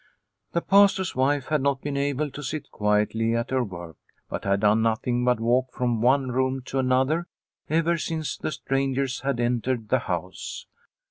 [0.53, 3.97] The Pastor's wife had not been able to sit quietly at her work,
[4.29, 7.27] but had done nothing but walk from one room to another
[7.69, 10.65] ever since the strangers had entered the house.